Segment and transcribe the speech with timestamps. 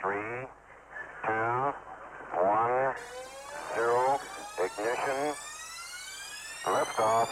[0.00, 0.46] Three,
[1.26, 1.72] two,
[2.40, 2.94] one,
[3.74, 4.18] zero,
[4.58, 5.34] ignition,
[6.64, 7.28] liftoff.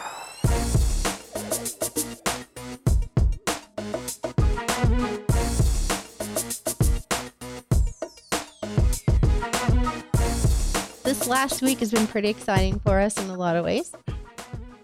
[11.05, 13.95] This last week has been pretty exciting for us in a lot of ways.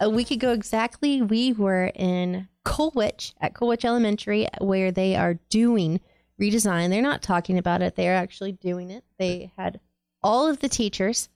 [0.00, 6.00] A week ago exactly, we were in Colwich at Colwich Elementary where they are doing
[6.40, 6.90] redesign.
[6.90, 9.04] They're not talking about it, they're actually doing it.
[9.18, 9.80] They had
[10.22, 11.28] all of the teachers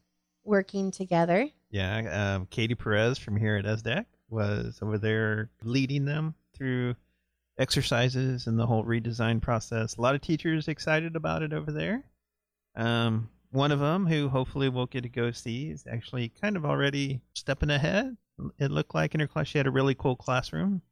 [0.45, 1.49] working together.
[1.71, 6.95] Yeah, um, Katie Perez from here at ESSDACK was over there leading them through
[7.59, 9.97] exercises and the whole redesign process.
[9.97, 12.05] A lot of teachers excited about it over there.
[12.77, 16.65] Um, one of them, who hopefully we'll get to go see, is actually kind of
[16.65, 18.17] already stepping ahead.
[18.59, 20.83] It looked like in her class, she had a really cool classroom.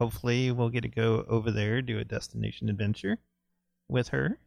[0.00, 3.18] Hopefully, we'll get to go over there, do a destination adventure
[3.88, 4.38] with her.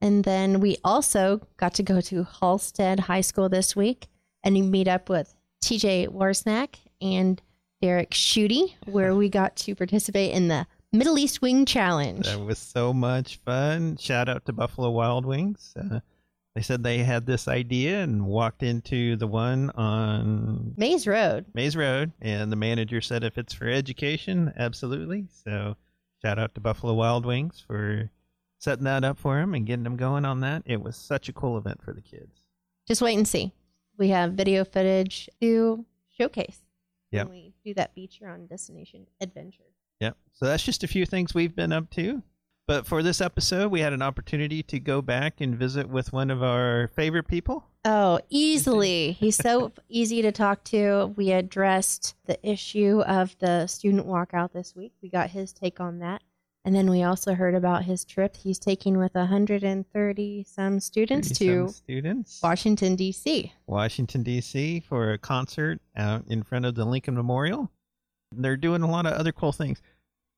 [0.00, 4.08] And then we also got to go to Halstead High School this week
[4.42, 7.40] and you meet up with TJ Warsnack and
[7.80, 12.26] Derek Schutte, where we got to participate in the Middle East Wing Challenge.
[12.26, 13.96] That was so much fun.
[13.96, 15.74] Shout out to Buffalo Wild Wings.
[15.76, 16.00] Uh,
[16.54, 21.46] they said they had this idea and walked into the one on Maize Road.
[21.52, 25.26] Maize Road, and the manager said if it's for education, absolutely.
[25.44, 25.76] So
[26.24, 28.10] shout out to Buffalo Wild Wings for
[28.58, 30.62] setting that up for them and getting them going on that.
[30.64, 32.40] It was such a cool event for the kids.
[32.88, 33.52] Just wait and see.
[33.98, 35.84] We have video footage to
[36.16, 36.62] showcase.
[37.10, 37.26] Yep.
[37.26, 39.64] When we do that feature on Destination Adventure.
[40.00, 40.16] Yep.
[40.32, 42.22] So that's just a few things we've been up to.
[42.66, 46.30] But for this episode, we had an opportunity to go back and visit with one
[46.30, 47.64] of our favorite people.
[47.84, 49.12] Oh, easily.
[49.12, 51.12] He's so easy to talk to.
[51.16, 54.92] We addressed the issue of the student walkout this week.
[55.02, 56.22] We got his take on that.
[56.64, 61.66] And then we also heard about his trip he's taking with 130 some students to
[61.66, 62.40] some students.
[62.42, 63.52] Washington, D.C.
[63.66, 64.80] Washington, D.C.
[64.88, 67.70] for a concert out in front of the Lincoln Memorial.
[68.32, 69.82] They're doing a lot of other cool things.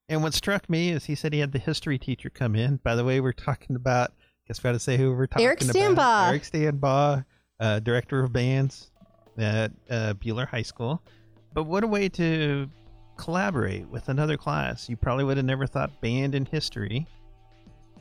[0.09, 2.77] And what struck me is he said he had the history teacher come in.
[2.77, 4.13] By the way, we're talking about,
[4.47, 5.75] guess we got to say who we're talking Eric about.
[5.75, 6.29] Stanbaugh.
[6.29, 7.25] Eric Stanbaugh,
[7.59, 8.91] uh, director of bands
[9.37, 11.03] at uh, Buhler High School.
[11.55, 12.69] But what a way to
[13.17, 14.89] collaborate with another class.
[14.89, 17.07] You probably would have never thought band and history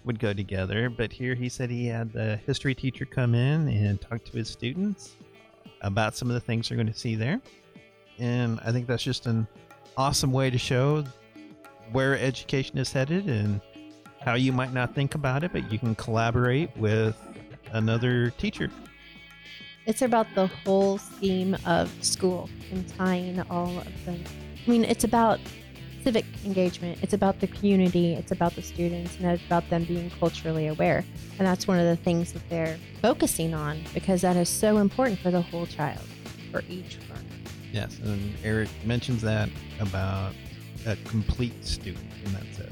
[0.03, 0.89] would go together.
[0.89, 4.49] But here he said he had the history teacher come in and talk to his
[4.49, 5.15] students
[5.81, 7.41] about some of the things they're going to see there.
[8.19, 9.47] And I think that's just an
[9.97, 11.03] awesome way to show
[11.91, 13.61] where education is headed and
[14.21, 17.15] how you might not think about it, but you can collaborate with
[17.71, 18.69] another teacher.
[19.85, 24.23] It's about the whole scheme of school and tying all of them.
[24.65, 25.39] I mean, it's about
[26.03, 26.99] civic engagement.
[27.01, 28.13] It's about the community.
[28.13, 31.05] It's about the students, and it's about them being culturally aware.
[31.37, 35.19] And that's one of the things that they're focusing on because that is so important
[35.19, 36.03] for the whole child,
[36.51, 37.21] for each learner.
[37.71, 40.33] Yes, and Eric mentions that about
[40.85, 42.69] a complete student, and that's a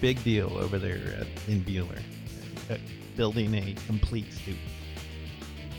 [0.00, 2.00] big deal over there at, in Buhler,
[2.70, 2.76] uh,
[3.16, 4.58] building a complete student.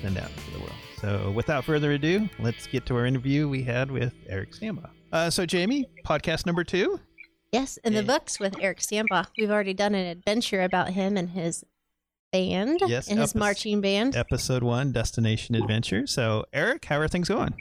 [0.02, 0.72] Send out to the world.
[1.02, 4.90] So, without further ado, let's get to our interview we had with Eric Stanbaugh.
[5.12, 7.00] Uh, so, Jamie, podcast number two.
[7.52, 9.28] Yes, in the books with Eric Stanbaugh.
[9.38, 11.64] We've already done an adventure about him and his
[12.34, 14.16] band Yes, and his marching band.
[14.16, 16.06] episode one, Destination Adventure.
[16.08, 17.56] So, Eric, how are things going?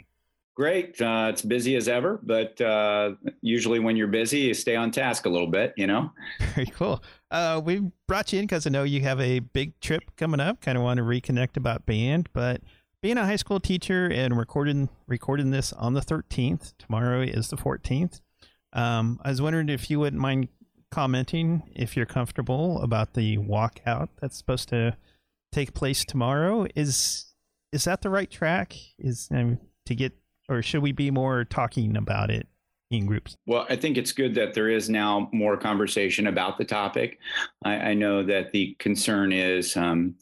[0.57, 0.99] Great.
[0.99, 5.27] Uh, it's busy as ever, but uh, usually when you're busy, you stay on task
[5.27, 6.11] a little bit, you know?
[6.55, 7.03] Very cool.
[7.29, 10.59] Uh, we brought you in because I know you have a big trip coming up.
[10.59, 12.61] Kind of want to reconnect about band, but
[13.03, 16.73] being a high school teacher and recording recording this on the 13th.
[16.79, 18.19] Tomorrow is the 14th.
[18.73, 20.47] Um, I was wondering if you wouldn't mind
[20.89, 24.97] commenting, if you're comfortable, about the walkout that's supposed to
[25.51, 26.65] take place tomorrow.
[26.75, 27.35] Is
[27.71, 28.75] is that the right track?
[28.97, 30.13] Is um, to get,
[30.49, 32.47] or should we be more talking about it
[32.89, 33.35] in groups?
[33.45, 37.19] Well, I think it's good that there is now more conversation about the topic.
[37.63, 40.15] I, I know that the concern is um,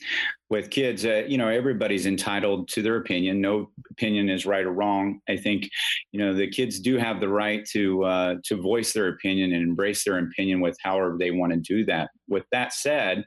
[0.50, 3.42] with kids, uh, you know, everybody's entitled to their opinion.
[3.42, 5.20] No opinion is right or wrong.
[5.30, 5.70] I think,
[6.12, 9.62] you know, the kids do have the right to uh, to voice their opinion and
[9.62, 12.10] embrace their opinion with however they want to do that.
[12.28, 13.26] With that said,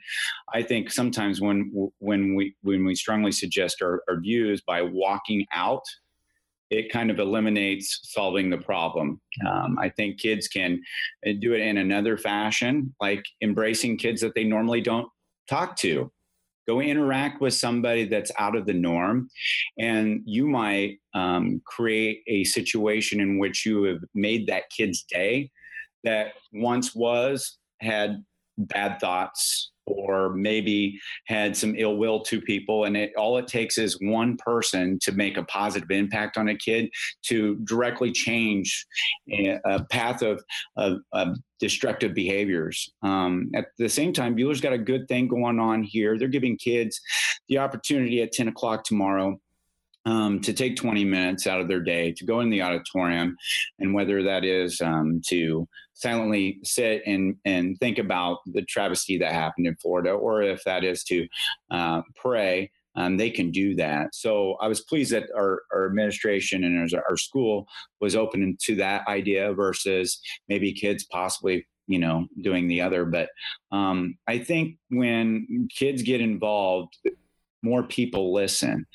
[0.52, 5.46] I think sometimes when when we when we strongly suggest our, our views by walking
[5.52, 5.84] out
[6.70, 9.20] it kind of eliminates solving the problem.
[9.46, 10.82] Um, I think kids can
[11.26, 15.08] uh, do it in another fashion, like embracing kids that they normally don't
[15.48, 16.10] talk to.
[16.66, 19.30] Go interact with somebody that's out of the norm,
[19.78, 25.50] and you might um, create a situation in which you have made that kid's day
[26.04, 28.22] that once was had
[28.58, 32.84] bad thoughts or maybe had some ill will to people.
[32.84, 36.56] And it all it takes is one person to make a positive impact on a
[36.56, 36.90] kid
[37.24, 38.86] to directly change
[39.64, 40.42] a path of,
[40.76, 42.92] of, of destructive behaviors.
[43.02, 46.18] Um, at the same time Buhler's got a good thing going on here.
[46.18, 47.00] They're giving kids
[47.48, 49.40] the opportunity at 10 o'clock tomorrow
[50.08, 53.36] um, to take 20 minutes out of their day to go in the auditorium,
[53.78, 59.32] and whether that is um, to silently sit and, and think about the travesty that
[59.32, 61.28] happened in Florida, or if that is to
[61.70, 64.14] uh, pray, um, they can do that.
[64.14, 67.66] So I was pleased that our, our administration and our, our school
[68.00, 73.30] was open to that idea versus maybe kids possibly you know doing the other but
[73.72, 76.94] um, i think when kids get involved
[77.62, 78.86] more people listen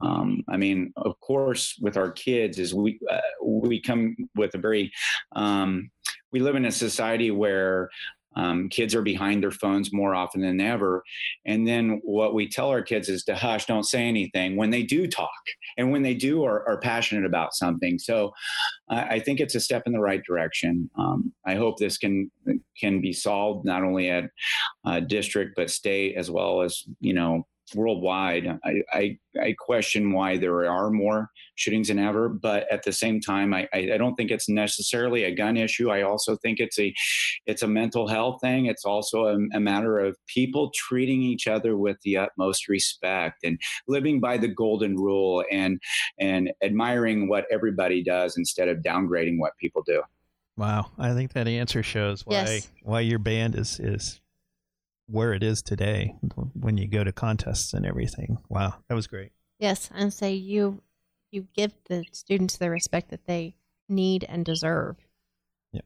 [0.00, 4.58] um, I mean, of course, with our kids, is we uh, we come with a
[4.58, 4.92] very
[5.34, 5.90] um,
[6.32, 7.90] we live in a society where
[8.36, 11.02] um, kids are behind their phones more often than ever.
[11.44, 14.84] And then what we tell our kids is to hush, don't say anything when they
[14.84, 15.30] do talk
[15.76, 17.98] and when they do are, are passionate about something.
[17.98, 18.32] So
[18.88, 20.88] I, I, think it's a step in the right direction.
[20.96, 22.30] Um, I hope this can
[22.78, 24.30] can be solved not only at
[24.84, 27.44] uh, district but state as well as you know
[27.74, 28.46] worldwide.
[28.64, 33.20] I, I, I, question why there are more shootings than ever, but at the same
[33.20, 35.90] time, I, I don't think it's necessarily a gun issue.
[35.90, 36.94] I also think it's a
[37.46, 38.66] it's a mental health thing.
[38.66, 43.58] It's also a, a matter of people treating each other with the utmost respect and
[43.86, 45.80] living by the golden rule and
[46.18, 50.02] and admiring what everybody does instead of downgrading what people do.
[50.56, 52.68] Wow, I think that answer shows why yes.
[52.82, 54.20] why your band is is
[55.08, 56.14] where it is today
[56.54, 58.38] when you go to contests and everything.
[58.48, 59.32] Wow, that was great.
[59.58, 60.82] Yes, and say you
[61.30, 63.54] you give the students the respect that they
[63.88, 64.96] need and deserve.
[65.72, 65.82] Yeah.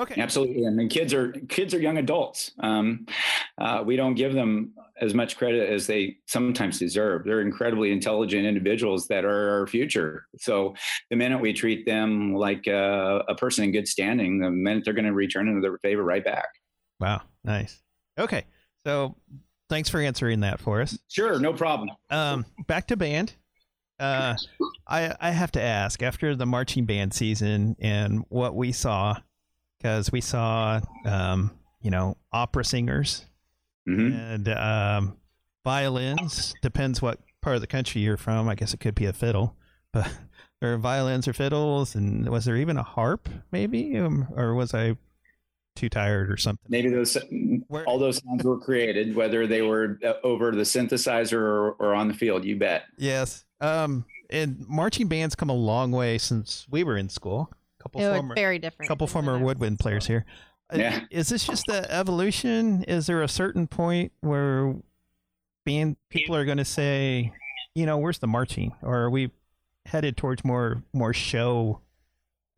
[0.00, 0.20] Okay.
[0.20, 0.66] Absolutely.
[0.66, 2.52] I mean, kids are kids are young adults.
[2.60, 3.06] Um,
[3.58, 7.24] uh, we don't give them as much credit as they sometimes deserve.
[7.24, 10.26] They're incredibly intelligent individuals that are our future.
[10.38, 10.74] So
[11.10, 14.94] the minute we treat them like a, a person in good standing, the minute they're
[14.94, 16.48] going to return into their favor right back.
[17.00, 17.22] Wow.
[17.44, 17.80] Nice.
[18.18, 18.44] Okay.
[18.84, 19.16] So
[19.68, 20.98] thanks for answering that for us.
[21.08, 21.90] Sure, no problem.
[22.10, 23.34] Um, back to band.
[23.98, 24.34] Uh,
[24.88, 29.16] I I have to ask after the marching band season and what we saw,
[29.78, 33.24] because we saw, um, you know, opera singers
[33.88, 34.12] mm-hmm.
[34.12, 35.16] and um,
[35.64, 36.54] violins.
[36.62, 38.48] Depends what part of the country you're from.
[38.48, 39.56] I guess it could be a fiddle,
[39.92, 40.10] but
[40.60, 43.28] there are violins or fiddles, and was there even a harp?
[43.52, 44.96] Maybe, um, or was I
[45.74, 46.66] too tired or something.
[46.68, 47.16] Maybe those
[47.68, 51.94] Where, all those sounds were created, whether they were uh, over the synthesizer or, or
[51.94, 52.44] on the field.
[52.44, 52.84] You bet.
[52.98, 53.44] Yes.
[53.60, 57.50] Um, and marching bands come a long way since we were in school.
[57.78, 58.88] A couple it former, very different.
[58.88, 60.24] Couple former woodwind players here.
[60.72, 61.00] Uh, yeah.
[61.10, 62.82] Is this just the evolution?
[62.84, 64.74] Is there a certain point where
[65.66, 67.32] band people are going to say,
[67.74, 69.30] you know, where's the marching, or are we
[69.86, 71.81] headed towards more more show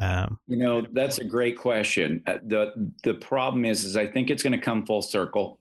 [0.05, 2.23] um, you know, that's a great question.
[2.27, 5.59] Uh, the The problem is, is I think it's going to come full circle.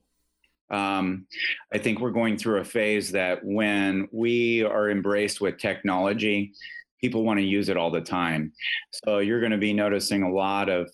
[0.70, 1.26] Um,
[1.72, 6.52] I think we're going through a phase that when we are embraced with technology,
[7.00, 8.52] people want to use it all the time.
[8.90, 10.90] So you're going to be noticing a lot of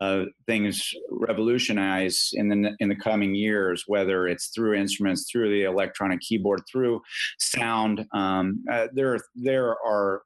[0.00, 5.62] uh, things revolutionize in the in the coming years, whether it's through instruments, through the
[5.62, 7.00] electronic keyboard, through
[7.38, 8.04] sound.
[8.12, 10.22] Um, uh, there there are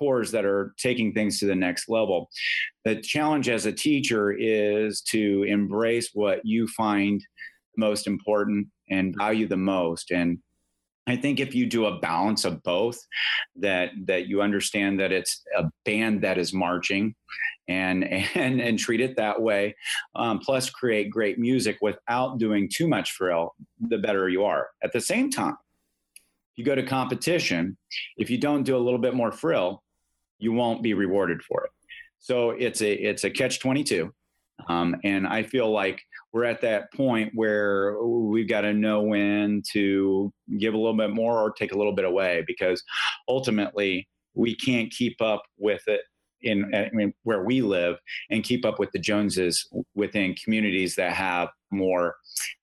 [0.00, 2.30] cores that are taking things to the next level.
[2.84, 7.22] The challenge as a teacher is to embrace what you find
[7.76, 10.10] most important and value the most.
[10.10, 10.38] And
[11.06, 12.98] I think if you do a balance of both,
[13.56, 17.14] that that you understand that it's a band that is marching,
[17.68, 18.04] and
[18.34, 19.74] and and treat it that way,
[20.14, 24.68] um, plus create great music without doing too much frill, the better you are.
[24.82, 25.56] At the same time,
[26.52, 27.76] if you go to competition,
[28.16, 29.82] if you don't do a little bit more frill,
[30.40, 31.70] you won't be rewarded for it.
[32.18, 34.12] So it's a it's a catch twenty two,
[34.68, 39.62] um, and I feel like we're at that point where we've got to know when
[39.72, 42.82] to give a little bit more or take a little bit away because
[43.28, 46.02] ultimately we can't keep up with it
[46.42, 47.96] in I mean, where we live
[48.30, 52.16] and keep up with the Joneses within communities that have more,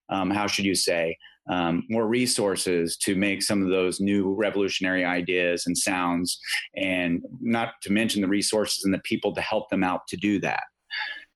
[0.09, 1.17] um, how should you say,
[1.49, 6.39] um, more resources to make some of those new revolutionary ideas and sounds,
[6.75, 10.39] and not to mention the resources and the people to help them out to do
[10.39, 10.63] that.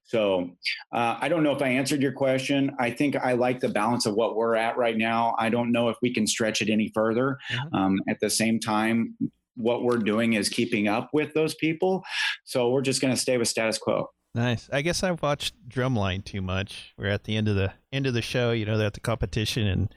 [0.04, 0.50] So
[0.92, 2.76] uh, I don't know if I answered your question.
[2.80, 5.36] I think I like the balance of what we're at right now.
[5.40, 7.38] I don't know if we can stretch it any further.
[7.50, 7.76] Mm-hmm.
[7.76, 9.16] Um, at the same time,
[9.56, 12.04] what we're doing is keeping up with those people.
[12.44, 14.10] So we're just going to stay with status quo.
[14.34, 14.70] Nice.
[14.72, 16.94] I guess I've watched Drumline too much.
[16.98, 18.52] We're at the end of the end of the show.
[18.52, 19.94] You know, they're at the competition, and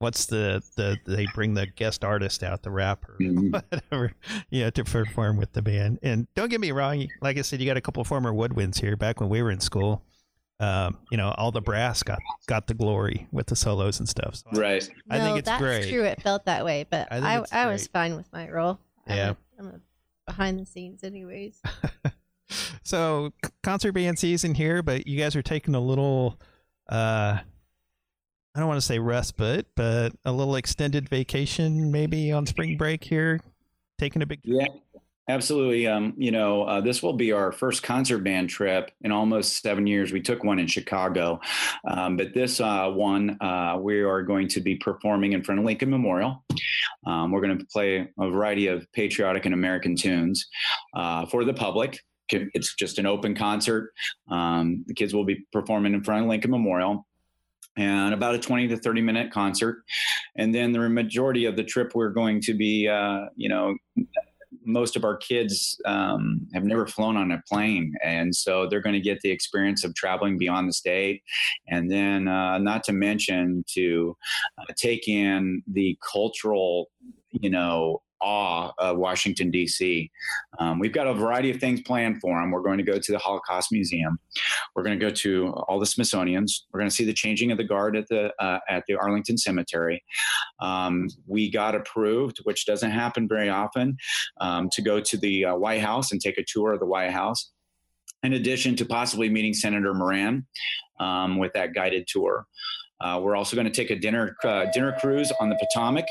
[0.00, 3.52] what's the the they bring the guest artist out, the rapper, Mhm.
[3.52, 4.12] whatever,
[4.50, 5.98] yeah, to perform with the band.
[6.02, 8.96] And don't get me wrong, like I said, you got a couple former woodwinds here
[8.96, 10.02] back when we were in school.
[10.58, 14.34] Um, you know, all the brass got got the glory with the solos and stuff.
[14.34, 14.86] So Right.
[15.08, 15.88] I no, think it's that's great.
[15.88, 16.04] true.
[16.04, 18.78] It felt that way, but I I, I, was fine with my role.
[19.06, 19.30] I'm Yeah.
[19.30, 19.80] a, I'm a
[20.26, 21.62] behind the scenes, anyways.
[22.82, 26.38] so concert band season here, but you guys are taking a little
[26.88, 27.38] uh
[28.54, 33.04] I don't want to say respite, but a little extended vacation maybe on spring break
[33.04, 33.40] here,
[33.98, 34.66] taking a big Yeah,
[35.28, 35.86] absolutely.
[35.86, 39.86] Um, you know, uh, this will be our first concert band trip in almost seven
[39.86, 40.12] years.
[40.12, 41.40] We took one in Chicago,
[41.88, 45.64] um, but this uh, one uh, we are going to be performing in front of
[45.64, 46.44] Lincoln Memorial.
[47.06, 50.48] Um, we're going to play a variety of patriotic and American tunes
[50.96, 52.00] uh, for the public.
[52.32, 53.92] It's just an open concert.
[54.30, 57.06] Um, the kids will be performing in front of Lincoln Memorial.
[57.76, 59.84] And about a 20 to 30 minute concert.
[60.36, 63.76] And then the majority of the trip, we're going to be, uh, you know,
[64.64, 68.94] most of our kids um, have never flown on a plane, and so they're going
[68.94, 71.22] to get the experience of traveling beyond the state,
[71.68, 74.16] and then uh, not to mention to
[74.58, 76.90] uh, take in the cultural,
[77.30, 78.02] you know.
[78.20, 80.10] Awe of Washington D.C.
[80.58, 82.50] Um, we've got a variety of things planned for them.
[82.50, 84.18] We're going to go to the Holocaust Museum.
[84.74, 86.66] We're going to go to all the Smithsonian's.
[86.72, 89.38] We're going to see the changing of the guard at the uh, at the Arlington
[89.38, 90.02] Cemetery.
[90.60, 93.96] Um, we got approved, which doesn't happen very often,
[94.40, 97.12] um, to go to the uh, White House and take a tour of the White
[97.12, 97.50] House,
[98.22, 100.46] in addition to possibly meeting Senator Moran
[100.98, 102.46] um, with that guided tour.
[103.00, 106.04] Uh, we're also going to take a dinner uh, dinner cruise on the Potomac,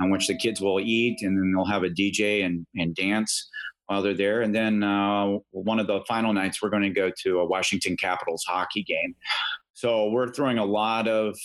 [0.00, 3.50] on which the kids will eat, and then they'll have a DJ and, and dance
[3.86, 4.42] while they're there.
[4.42, 7.96] And then uh, one of the final nights, we're going to go to a Washington
[7.96, 9.14] Capitals hockey game.
[9.74, 11.36] So we're throwing a lot of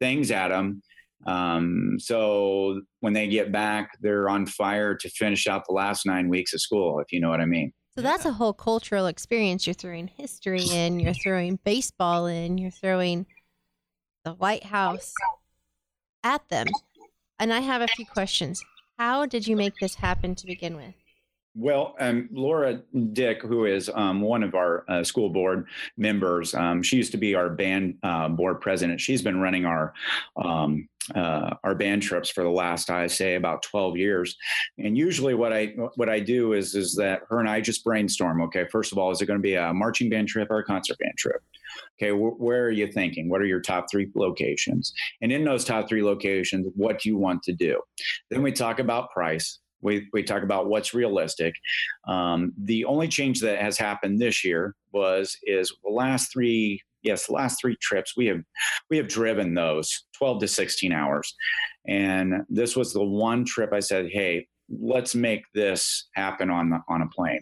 [0.00, 0.82] things at them.
[1.26, 6.28] Um, so when they get back, they're on fire to finish out the last nine
[6.28, 7.72] weeks of school, if you know what I mean.
[7.94, 9.66] So that's a whole cultural experience.
[9.66, 13.26] You're throwing history in, you're throwing baseball in, you're throwing
[14.24, 15.12] the White House
[16.22, 16.66] at them.
[17.38, 18.62] And I have a few questions.
[18.98, 20.94] How did you make this happen to begin with?
[21.54, 22.80] Well, um, Laura
[23.12, 25.66] Dick, who is um, one of our uh, school board
[25.98, 29.00] members, um, she used to be our band uh, board president.
[29.02, 29.92] She's been running our
[30.42, 34.34] um, uh, our band trips for the last, I say, about twelve years.
[34.78, 38.40] And usually, what I what I do is is that her and I just brainstorm.
[38.42, 40.64] Okay, first of all, is it going to be a marching band trip or a
[40.64, 41.42] concert band trip?
[42.00, 43.28] Okay, wh- where are you thinking?
[43.28, 44.92] What are your top three locations?
[45.20, 47.80] And in those top three locations, what do you want to do?
[48.30, 49.58] Then we talk about price.
[49.82, 51.54] We, we talk about what's realistic.
[52.08, 57.26] Um, the only change that has happened this year was is the last three yes
[57.26, 58.40] the last three trips we have
[58.90, 61.34] we have driven those 12 to 16 hours
[61.88, 64.46] and this was the one trip i said hey
[64.80, 67.40] let's make this happen on the, on a plane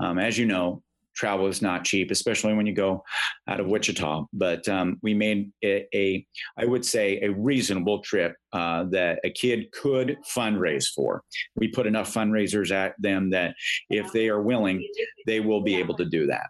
[0.00, 0.82] um, as you know
[1.14, 3.02] travel is not cheap especially when you go
[3.48, 6.26] out of wichita but um, we made a, a
[6.58, 11.22] i would say a reasonable trip uh, that a kid could fundraise for
[11.56, 13.54] we put enough fundraisers at them that
[13.90, 14.86] if they are willing
[15.26, 16.48] they will be able to do that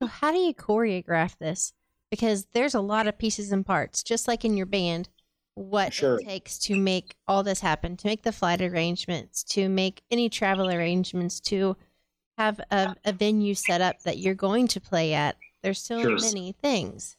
[0.00, 1.72] So how do you choreograph this?
[2.10, 5.08] Because there's a lot of pieces and parts, just like in your band.
[5.54, 6.18] What Sure.
[6.20, 10.28] it takes to make all this happen, to make the flight arrangements, to make any
[10.28, 11.76] travel arrangements, to
[12.38, 15.36] have a, a venue set up that you're going to play at.
[15.62, 16.18] There's so Sure.
[16.18, 17.16] many things.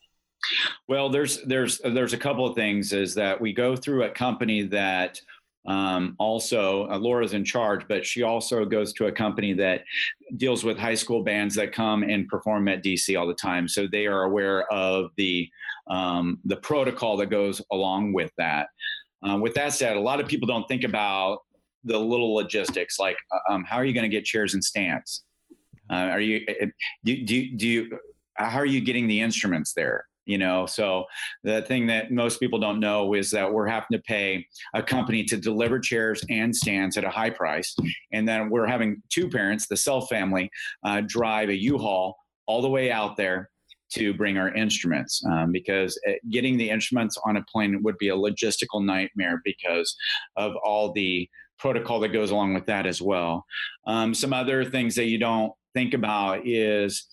[0.88, 2.93] Well, there's there's there's a couple of things.
[2.93, 5.19] Is that we go through a company that
[5.65, 9.84] um, also uh, Laura's in charge, but she also goes to a company that
[10.38, 13.67] deals with high school bands that come and perform at DC all the time.
[13.67, 15.50] So they are aware of the
[15.89, 18.67] um, the protocol that goes along with that.
[19.27, 21.39] Uh, with that said, a lot of people don't think about
[21.86, 25.24] the little logistics, like uh, um, how are you going to get chairs and stands?
[25.89, 26.65] Uh, are you uh,
[27.04, 28.00] do, do, do you
[28.34, 30.06] how are you getting the instruments there?
[30.25, 31.06] You know, so
[31.44, 35.24] the thing that most people don't know is that we're having to pay a company
[35.25, 37.75] to deliver chairs and stands at a high price,
[38.12, 40.50] and then we're having two parents, the Self family,
[40.84, 43.51] uh, drive a U-Haul all the way out there
[43.94, 48.10] to bring our instruments um, because uh, getting the instruments on a plane would be
[48.10, 49.96] a logistical nightmare because
[50.38, 53.46] of all the protocol that goes along with that as well.
[53.88, 57.08] Um, some other things that you don't think about is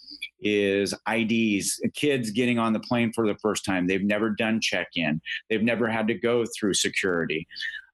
[0.44, 3.86] is IDs, kids getting on the plane for the first time.
[3.86, 7.46] They've never done check in, they've never had to go through security.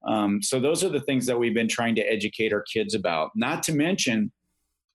[0.06, 3.30] Um, so, those are the things that we've been trying to educate our kids about.
[3.34, 4.30] Not to mention,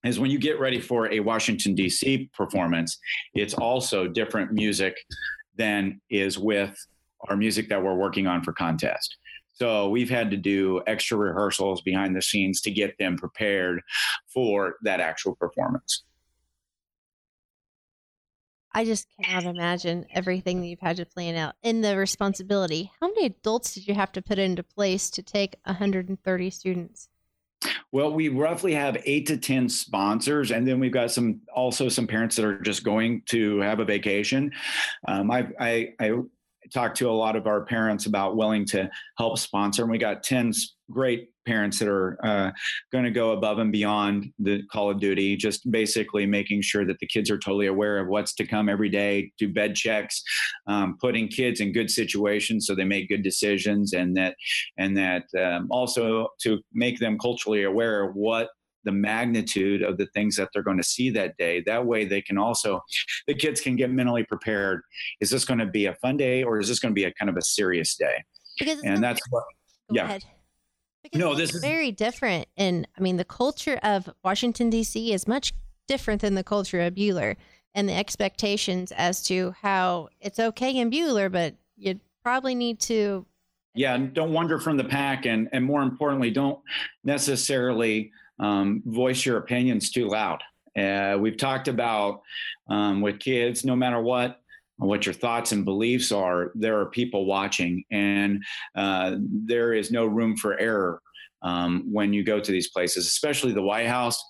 [0.04, 2.30] is when you get ready for a Washington, D.C.
[2.34, 2.98] performance,
[3.34, 4.98] it's also different music
[5.56, 6.76] than is with
[7.30, 9.18] our music that we're working on for contest.
[9.54, 13.82] So we've had to do extra rehearsals behind the scenes to get them prepared
[14.28, 16.04] for that actual performance.
[18.76, 22.92] I just cannot imagine everything that you've had to plan out and the responsibility.
[23.00, 27.10] How many adults did you have to put into place to take 130 students?
[27.92, 32.08] Well, we roughly have eight to 10 sponsors, and then we've got some also some
[32.08, 34.52] parents that are just going to have a vacation.
[35.08, 36.12] Um, I, I, I
[36.74, 40.24] talked to a lot of our parents about willing to help sponsor, and we got
[40.24, 40.52] 10
[40.92, 42.52] great parents that are uh,
[42.92, 47.00] going to go above and beyond the Call of Duty, just basically making sure that
[47.00, 50.22] the kids are totally aware of what's to come every day, do bed checks,
[50.68, 54.36] um, putting kids in good situations so they make good decisions, and that
[54.78, 58.50] and that um, also to make them culturally aware of what
[58.84, 61.62] the magnitude of the things that they're going to see that day.
[61.66, 62.82] That way, they can also,
[63.28, 64.82] the kids can get mentally prepared.
[65.22, 67.14] Is this going to be a fun day or is this going to be a
[67.14, 68.24] kind of a serious day?
[68.60, 69.44] Because and that's what,
[69.90, 70.06] Go yeah.
[70.06, 70.24] ahead.
[71.04, 72.48] Because No, this is- very different.
[72.58, 75.12] And I mean, the culture of Washington, D.C.
[75.14, 75.54] is much
[75.88, 77.36] different than the culture of Buhler
[77.76, 83.26] and the expectations as to how it's okay in Buhler, but you probably need to.
[83.76, 86.60] yeah don't wander from the pack and and more importantly don't
[87.04, 90.42] necessarily um, voice your opinions too loud.
[90.78, 92.22] Uh, we've talked about
[92.68, 94.40] um, with kids no matter what
[94.78, 98.44] what your thoughts and beliefs are there are people watching and
[98.76, 101.00] uh, there is no room for error
[101.44, 104.24] um, when you go to these places especially the white house.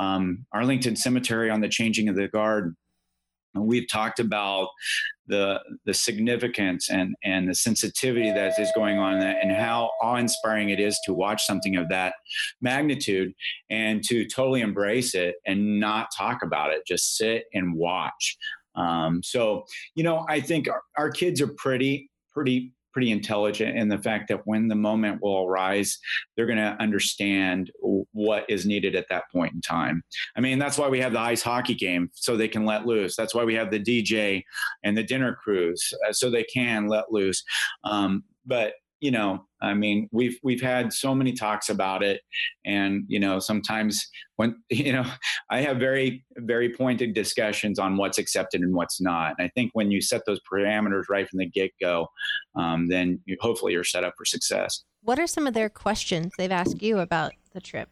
[0.00, 2.76] Um, arlington cemetery on the changing of the guard
[3.66, 4.68] we've talked about
[5.26, 10.80] the the significance and and the sensitivity that is going on and how awe-inspiring it
[10.80, 12.14] is to watch something of that
[12.60, 13.32] magnitude
[13.70, 16.82] and to totally embrace it and not talk about it.
[16.86, 18.36] Just sit and watch.
[18.74, 19.64] Um, so
[19.96, 24.28] you know i think our, our kids are pretty pretty pretty intelligent in the fact
[24.28, 25.98] that when the moment will arise
[26.36, 27.70] they're going to understand
[28.12, 30.02] what is needed at that point in time
[30.36, 33.16] I mean, that's why we have the ice hockey game so they can let loose.
[33.16, 34.44] That's why we have the DJ
[34.84, 37.42] and the dinner cruise uh, so they can let loose.
[37.84, 42.20] Um, but you know, I mean, we've we've had so many talks about it,
[42.64, 44.06] and you know, sometimes
[44.36, 45.04] when you know,
[45.50, 49.34] I have very very pointed discussions on what's accepted and what's not.
[49.38, 52.08] And I think when you set those parameters right from the get go,
[52.56, 54.84] um, then you, hopefully you're set up for success.
[55.02, 57.88] What are some of their questions they've asked you about the trip?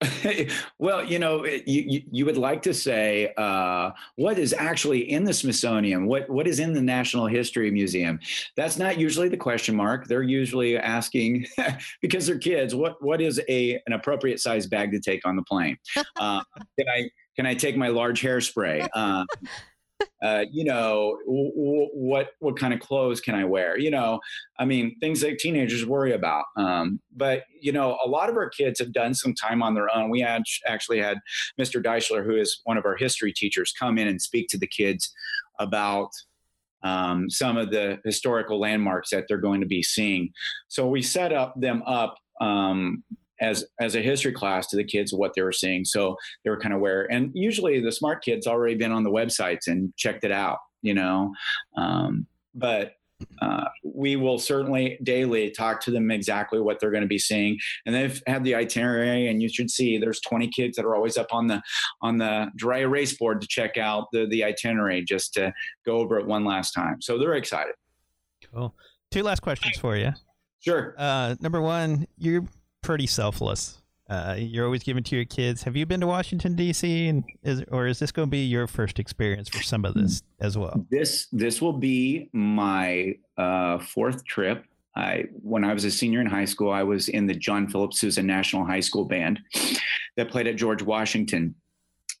[0.78, 5.24] well, you know, you, you, you would like to say uh, what is actually in
[5.24, 8.18] the Smithsonian, what what is in the National History Museum.
[8.56, 10.06] That's not usually the question mark.
[10.06, 11.46] They're usually asking
[12.00, 12.74] because they're kids.
[12.74, 15.76] What what is a an appropriate size bag to take on the plane?
[16.16, 16.42] Uh,
[16.78, 18.86] can I can I take my large hairspray?
[18.92, 19.24] Uh,
[20.22, 23.78] uh, you know, w- w- what what kind of clothes can I wear?
[23.78, 24.20] You know,
[24.58, 26.44] I mean, things that teenagers worry about.
[26.56, 29.94] Um, but you know, a lot of our kids have done some time on their
[29.94, 30.10] own.
[30.10, 31.18] We had actually had
[31.60, 31.82] Mr.
[31.82, 35.12] Deichler, who is one of our history teachers, come in and speak to the kids
[35.58, 36.10] about
[36.82, 40.30] um, some of the historical landmarks that they're going to be seeing.
[40.68, 42.16] So we set up them up.
[42.40, 43.04] Um,
[43.40, 45.84] as as a history class to the kids what they were seeing.
[45.84, 47.10] So they were kind of aware.
[47.10, 50.94] And usually the smart kids already been on the websites and checked it out, you
[50.94, 51.32] know.
[51.76, 52.92] Um, but
[53.42, 57.58] uh, we will certainly daily talk to them exactly what they're going to be seeing
[57.84, 61.18] and they've had the itinerary and you should see there's 20 kids that are always
[61.18, 61.60] up on the
[62.00, 65.52] on the dry erase board to check out the the itinerary just to
[65.84, 67.74] go over it one last time so they're excited
[68.52, 68.74] Cool.
[69.10, 70.12] Two last questions for you.
[70.60, 72.44] sure Uh, number one, you're
[72.90, 73.80] pretty selfless.
[74.08, 75.62] Uh, you're always giving to your kids.
[75.62, 77.06] Have you been to Washington D.C.
[77.06, 80.22] and is or is this going to be your first experience for some of this
[80.40, 80.84] as well?
[80.90, 84.64] This this will be my uh, fourth trip.
[84.96, 87.94] I when I was a senior in high school, I was in the John Philip
[87.94, 89.38] Sousa National High School Band
[90.16, 91.54] that played at George Washington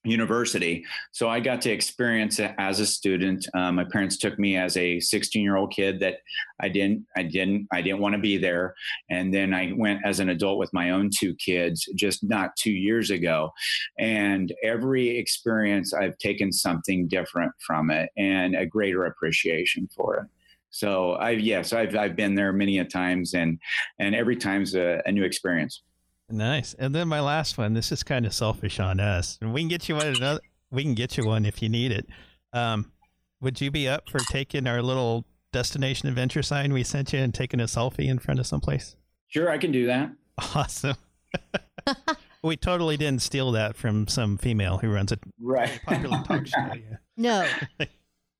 [0.04, 0.84] University.
[1.12, 3.46] So I got to experience it as a student.
[3.54, 6.18] Um, my parents took me as a 16 year old kid that
[6.58, 8.74] I didn't I didn't I didn't want to be there,
[9.10, 12.72] and then I went as an adult with my own two kids just not two
[12.72, 13.52] years ago,
[13.98, 20.26] and every experience I've taken something different from it and a greater appreciation for it.
[20.70, 23.58] So I've, yes I've I've been there many a times and
[23.98, 25.82] and every time's a, a new experience.
[26.30, 26.74] Nice.
[26.74, 27.74] And then my last one.
[27.74, 30.40] This is kind of selfish on us, and we can get you one another.
[30.70, 32.06] We can get you one if you need it.
[32.52, 32.92] Um,
[33.40, 37.34] would you be up for taking our little destination adventure sign we sent you and
[37.34, 38.96] taking a selfie in front of someplace?
[39.28, 40.12] Sure, I can do that.
[40.54, 40.96] Awesome.
[42.42, 45.78] We totally didn't steal that from some female who runs a Right.
[45.84, 46.58] popular talk show.
[46.72, 46.96] Yeah.
[47.18, 47.46] No,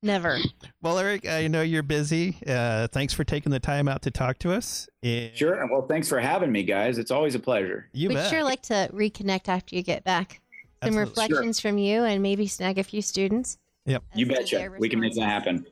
[0.01, 0.37] never.
[0.81, 2.37] Well, Eric, I know you're busy.
[2.45, 4.87] Uh, thanks for taking the time out to talk to us.
[5.03, 5.65] And Sure.
[5.71, 6.97] Well, thanks for having me, guys.
[6.97, 7.87] It's always a pleasure.
[7.93, 8.29] You We'd bet.
[8.29, 10.41] sure like to reconnect after you get back.
[10.83, 11.09] Some Absolutely.
[11.23, 13.57] reflections from you and maybe snag a few students.
[13.85, 14.03] Yep.
[14.15, 14.71] You betcha.
[14.79, 15.65] We can make that happen.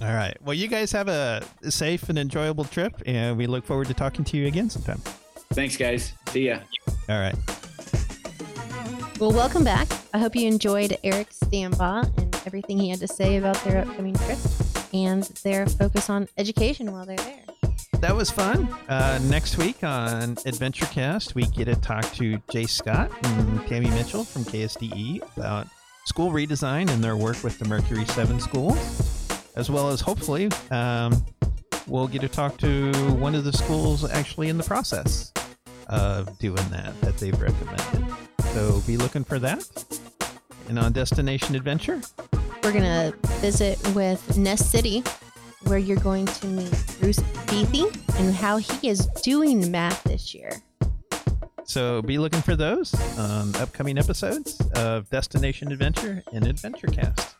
[0.00, 0.36] All right.
[0.42, 4.24] Well, you guys have a safe and enjoyable trip, and we look forward to talking
[4.26, 4.98] to you again sometime.
[5.52, 6.12] Thanks, guys.
[6.28, 6.58] See ya.
[7.08, 7.34] All right.
[9.20, 9.86] Well, welcome back.
[10.12, 14.14] I hope you enjoyed Eric Stambaugh and everything he had to say about their upcoming
[14.14, 14.38] trip
[14.92, 17.44] and their focus on education while they're there.
[18.00, 18.68] That was fun.
[18.88, 24.24] Uh, next week on AdventureCast, we get to talk to Jay Scott and Tammy Mitchell
[24.24, 25.68] from KSDE about
[26.06, 31.24] school redesign and their work with the Mercury 7 schools, as well as hopefully um,
[31.86, 35.32] we'll get to talk to one of the schools actually in the process
[35.86, 38.14] of doing that that they've recommended.
[38.52, 39.84] So be looking for that.
[40.68, 42.00] And on Destination Adventure,
[42.62, 45.02] We're going to visit with Ness City,
[45.64, 47.86] where you're going to meet Bruce Beathy
[48.18, 50.62] and how he is doing math this year.
[51.64, 57.34] So be looking for those on upcoming episodes of Destination Adventure and AdventureCast.